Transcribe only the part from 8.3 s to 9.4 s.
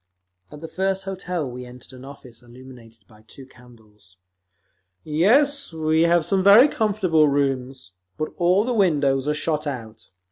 all the windows are